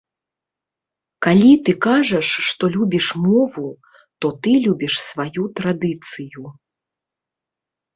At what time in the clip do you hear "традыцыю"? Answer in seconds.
5.63-6.47